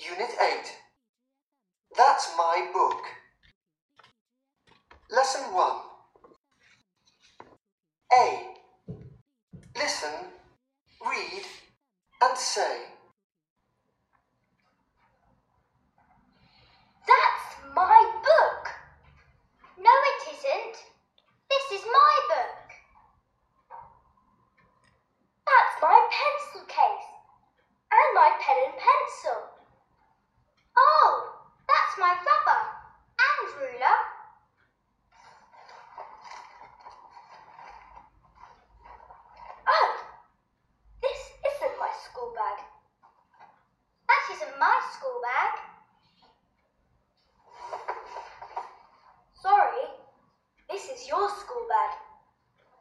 [0.00, 0.72] Unit 8.
[1.94, 3.02] That's my book.
[5.10, 5.76] Lesson 1.
[8.18, 8.50] A.
[9.76, 10.10] Listen,
[11.04, 11.44] read,
[12.22, 12.78] and say.
[17.06, 18.72] That's my book.
[19.76, 20.76] No, it isn't.
[21.50, 22.66] This is my book.
[25.44, 27.08] That's my pencil case.
[27.92, 29.60] And my pen and pencil.
[30.78, 31.32] Oh,
[31.68, 32.62] that's my rubber
[33.22, 33.96] and ruler.
[39.68, 39.90] Oh,
[41.02, 41.20] this
[41.50, 42.58] isn't my school bag.
[44.08, 45.52] That isn't my school bag.
[49.40, 49.86] Sorry,
[50.68, 51.92] this is your school bag.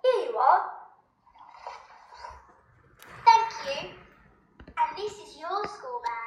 [0.02, 0.72] Here you are.
[3.26, 3.90] Thank you.
[4.76, 6.20] And this is your school bag.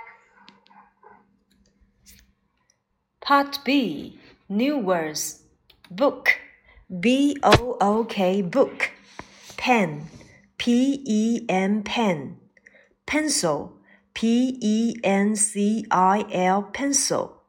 [3.33, 4.19] Part B
[4.51, 5.45] New words
[5.91, 6.39] Book
[7.01, 8.91] B O O K Book
[9.57, 10.09] Pen
[10.59, 12.37] P E N Pen
[13.07, 13.73] Pencil
[14.13, 17.41] P E N C I L Pencil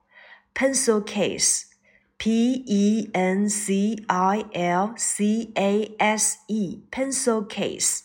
[0.53, 1.65] Pencil case
[2.17, 8.03] P E N C I L C A S E Pencil case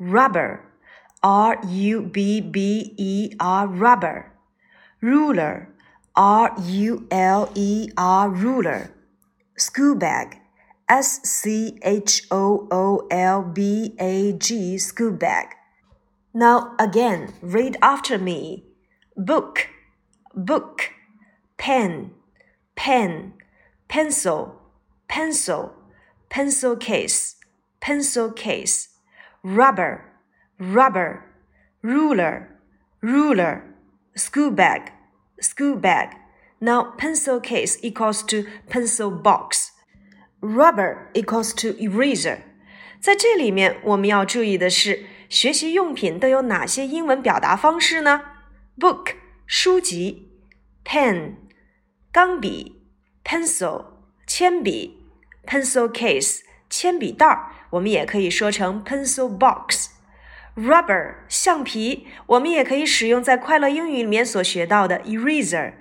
[0.00, 0.64] Rubber
[1.22, 4.32] R U B B E R Rubber
[5.00, 5.75] Ruler
[6.16, 8.90] R U L E R ruler.
[9.58, 10.38] School bag.
[10.88, 15.48] S C H O O L B A G school bag.
[16.32, 18.64] Now again, read after me.
[19.14, 19.68] Book,
[20.34, 20.90] book,
[21.58, 22.12] pen,
[22.76, 23.34] pen,
[23.88, 24.60] pencil,
[25.08, 25.74] pencil,
[26.30, 27.36] pencil case,
[27.80, 28.88] pencil case,
[29.42, 30.04] rubber,
[30.58, 31.24] rubber,
[31.82, 32.58] ruler,
[33.02, 33.64] ruler,
[34.14, 34.92] school bag
[35.39, 36.17] school bag.
[36.59, 39.71] Now, pencil case equals to pencil box.
[40.41, 42.39] Rubber equals to eraser.
[42.99, 48.21] 在这里面，我们要注意的是，学习用品都有哪些英文表达方式呢？
[48.77, 49.15] Book
[49.47, 50.31] 书籍，
[50.85, 51.35] pen
[52.11, 52.83] 钢笔，
[53.23, 53.85] pencil
[54.27, 55.03] 铅笔，
[55.45, 59.89] pencil case 铅笔袋儿，我们也可以说成 pencil box。
[60.56, 65.74] Rubber 橡皮，我们也可以使用在快乐英语里面所学到的 eraser，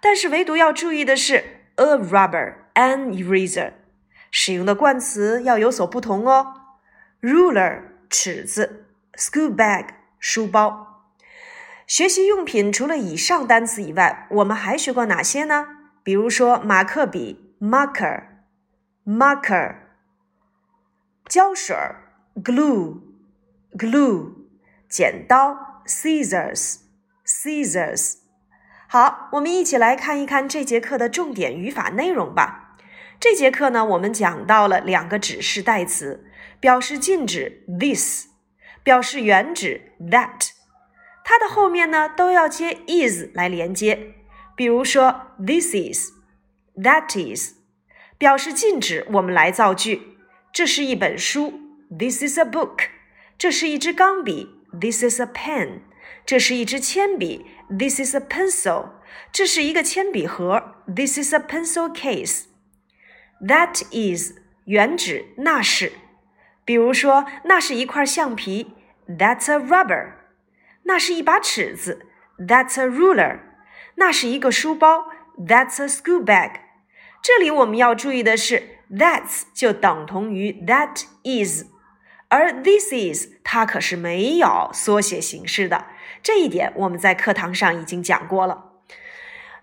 [0.00, 1.44] 但是唯独要注意的是
[1.74, 3.72] a rubber，an eraser，
[4.30, 6.54] 使用的冠词要有所不同哦。
[7.20, 8.86] Ruler 尺子
[9.18, 9.88] ，school bag
[10.18, 11.04] 书包。
[11.86, 15.66] 学习用品除了以上单词以外，我们还学过哪些呢？
[16.02, 19.74] 比如说马克笔 marker，marker，
[21.28, 21.76] 胶水
[22.42, 23.11] glue。
[23.76, 24.32] Glue
[24.88, 26.76] 剪刀 scissors
[27.26, 28.18] scissors。
[28.88, 32.76] 好，我们一起来看一看这节课的重点语法内容吧。
[33.18, 36.26] 这节课呢，我们讲到了两个指示代词，
[36.60, 38.26] 表示禁止 this，
[38.82, 40.50] 表示原指 that，
[41.24, 44.14] 它的后面呢都要接 is 来连接。
[44.54, 47.54] 比如说 this is，that is，
[48.18, 50.18] 表示禁止，我们来造句。
[50.52, 51.54] 这是一本书
[51.98, 52.88] ，this is a book。
[53.42, 55.80] 这是一支钢笔，This is a pen。
[56.24, 57.44] 这是一支铅笔
[57.76, 58.90] ，This is a pencil。
[59.32, 62.44] 这是一个铅笔盒，This is a pencil case。
[63.44, 64.34] That is
[64.66, 65.90] 远指那是，
[66.64, 68.74] 比如说那是一块橡皮
[69.08, 70.12] ，That's a rubber。
[70.84, 72.06] 那是一把尺子
[72.38, 73.40] ，That's a ruler。
[73.96, 76.60] 那是一个书包，That's a school bag。
[77.20, 81.71] 这里我们要注意的是，That's 就等同于 That is。
[82.32, 85.88] 而 this is 它可是没有缩写形式的，
[86.22, 88.72] 这一点我们在课堂上已经讲过了。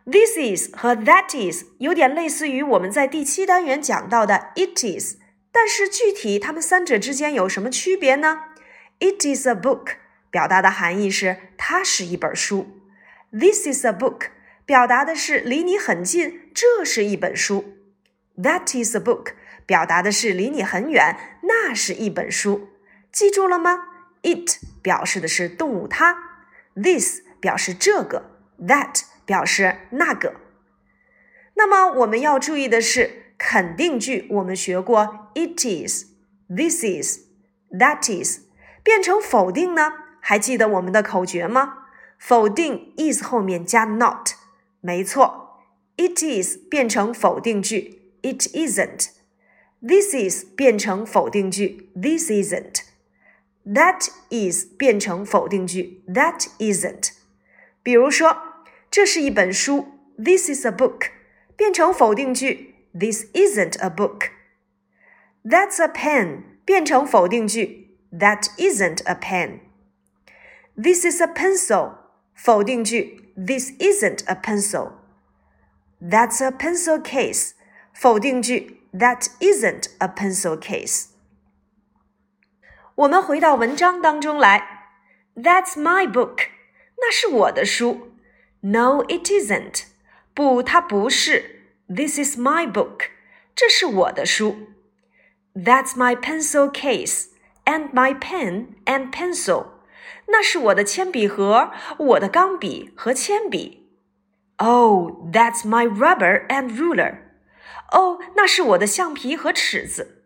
[0.06, 5.16] This is 和 that is 有点类似于我们在第七单元讲到的 it is，
[5.52, 8.42] 但是具体它们三者之间有什么区别呢
[9.00, 9.94] ？It is a book
[10.30, 12.68] 表达的含义是它是一本书
[13.32, 14.28] ，This is a book
[14.68, 17.74] 表达的是离你很近，这是一本书
[18.38, 19.34] ，That is a book。
[19.70, 22.70] 表达的是离你很远，那是一本书，
[23.12, 23.78] 记住了吗
[24.24, 26.18] ？It 表示的是动物它
[26.74, 30.38] ，This 表示这个，That 表示那个。
[31.54, 38.40] 那么我们要注意的是，肯定句我们学过，It is，This is，That is，
[38.82, 39.94] 变成否定呢？
[40.20, 41.84] 还记得我们的口诀吗？
[42.18, 44.32] 否定 is 后面加 not，
[44.82, 45.60] 没错
[45.98, 49.19] ，It is 变成否定句，It isn't。
[49.81, 57.11] This is 变成否定句，This isn't。That is 变成否定句，That isn't。
[57.83, 58.37] 比如说，
[58.91, 61.11] 这是一本书，This is a book，
[61.57, 71.97] 变成否定句，This isn't a book。That's a pen，变成否定句，That isn't a pen。This is a pencil，
[72.35, 77.53] 否定句，This isn't a pencil。That's a pencil case，
[77.93, 81.07] 否定句 ，That isn't a pencil case。
[82.95, 84.91] 我们回到文章当中来，
[85.35, 86.49] That's my book，
[86.97, 88.13] 那是我的书。
[88.61, 89.85] No, it isn't。
[90.33, 91.63] 不，它不是。
[91.89, 93.11] This is my book，
[93.55, 94.69] 这是我的书。
[95.55, 97.27] That's my pencil case
[97.65, 99.67] and my pen and pencil。
[100.27, 103.87] 那是我的铅笔盒、我的钢笔和铅笔。
[104.57, 107.19] Oh, that's my rubber and ruler。
[107.93, 110.25] 哦，那是我的橡皮和尺子。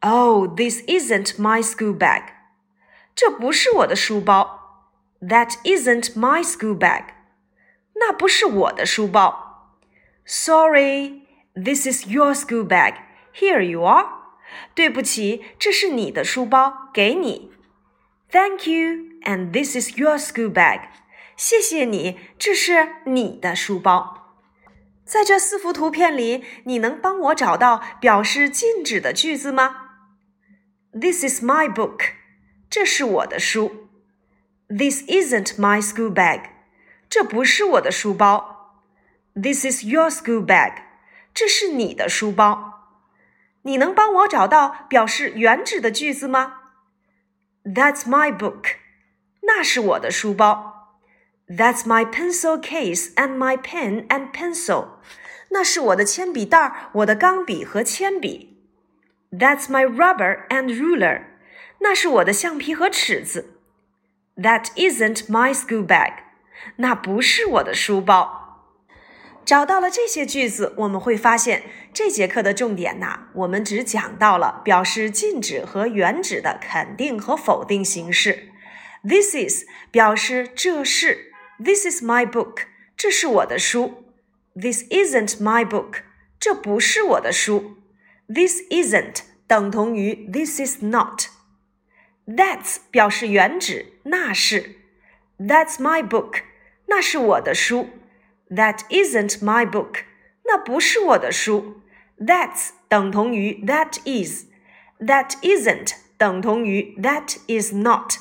[0.00, 2.22] Oh, this isn't my school bag.
[3.14, 4.86] 这不是我的书包。
[5.20, 7.06] That isn't my school bag.
[7.94, 9.76] 那不是我的书包。
[10.24, 11.22] Sorry,
[11.54, 12.94] this is your school bag.
[13.34, 14.06] Here you are.
[14.74, 17.50] 对不起，这是你的书包，给你。
[18.30, 20.88] Thank you, and this is your school bag.
[21.36, 24.21] 谢谢你，这是你的书包。
[25.05, 29.89] 在这四幅图片里，你能帮我找到表示禁止的句子吗
[30.91, 32.11] ？This is my book.
[32.69, 33.89] 这是我的书。
[34.67, 36.49] This isn't my school bag.
[37.09, 38.81] 这不是我的书包。
[39.35, 40.83] This is your school bag.
[41.33, 42.71] 这是你的书包。
[43.63, 46.61] 你能帮我找到表示原指的句子吗
[47.63, 48.75] ？That's my book.
[49.41, 50.82] 那是我的书包。
[51.47, 54.99] That's my pencil case and my pen and pencil.
[55.49, 58.57] 那是我的铅笔袋儿、我的钢笔和铅笔。
[59.31, 61.23] That's my rubber and ruler.
[61.79, 63.59] 那是我的橡皮和尺子。
[64.37, 66.13] That isn't my school bag.
[66.77, 68.65] 那不是我的书包。
[69.43, 71.63] 找到了这些句子，我们会发现
[71.93, 78.49] 这节课的重点呐、啊，我们只讲到了表示近指和远指的肯定和否定形式。
[79.03, 81.32] This is 表示这是。
[81.63, 82.67] this is my book.
[82.97, 84.05] 这是我的书。
[84.55, 86.03] This isn't my book.
[86.39, 87.77] 这不是我的书。
[88.27, 90.93] This isn't 等同于 this is not.
[90.93, 91.29] not。
[92.25, 94.75] That's 表示远指，那是。
[95.37, 96.41] That's my book.
[96.85, 97.89] 那是我的书。
[98.49, 100.03] That isn't my book.
[100.45, 101.81] 那不是我的书。
[102.17, 104.45] That's 等同于 that is.
[104.99, 108.13] That isn't 等同于 that is not。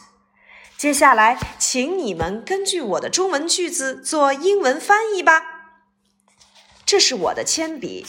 [0.83, 5.87] 接下来，请你们根据我的中文句子做英文翻译吧。
[6.85, 8.05] 这是我的铅笔。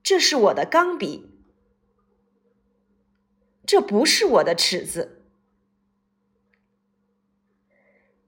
[0.00, 1.28] 这是我的钢笔，
[3.66, 5.24] 这不是我的尺子，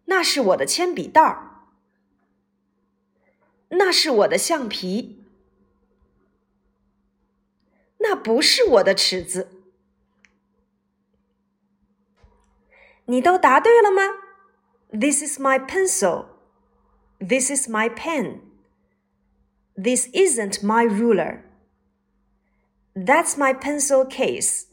[0.06, 1.69] 那是我的铅笔袋儿，
[3.69, 5.23] 那是我的橡皮，
[7.99, 9.56] 那不是我的尺子。
[13.06, 14.01] 你都答对了吗？
[14.92, 16.25] This is my pencil.
[17.19, 18.42] This is my pen.
[19.75, 21.44] This isn't my ruler.
[22.94, 24.65] That's my pencil case.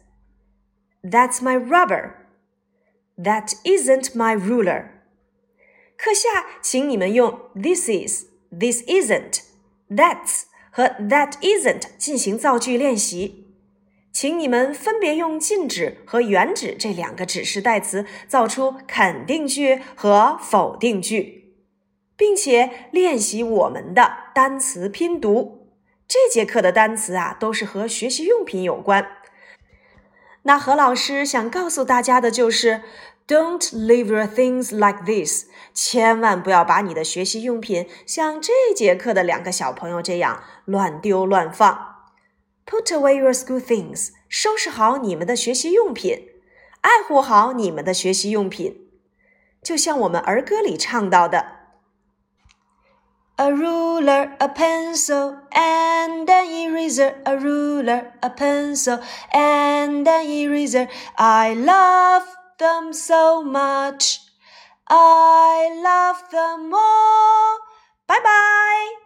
[1.02, 2.26] That's my rubber.
[3.16, 4.90] That isn't my ruler.
[5.97, 9.42] 课下，请你们用 this is, this isn't,
[9.88, 13.41] that's 和 that isn't 进行造句练习。
[14.13, 21.55] 请你们分别用禁止和原指这两个指示代词造出肯定句和否定句，
[22.15, 25.74] 并且练习我们的单词拼读。
[26.08, 29.08] 这节课的单词啊，都是和学习用品有关。
[30.43, 32.82] 那何老师想告诉大家的就是
[33.27, 41.92] ，Don't leave your things like this，千万不要把你的学习用品像这节课的两个小朋友这样乱丢乱放。
[42.66, 46.28] Put away your school things，收拾好你们的学习用品，
[46.82, 48.88] 爱护好你们的学习用品，
[49.62, 51.58] 就像我们儿歌里唱到的。
[53.37, 57.14] A ruler, a pencil, and an eraser.
[57.23, 59.00] A ruler, a pencil,
[59.32, 60.88] and an eraser.
[61.14, 62.25] I love
[62.58, 64.18] them so much.
[64.87, 67.61] I love them all.
[68.08, 69.01] Bye bye.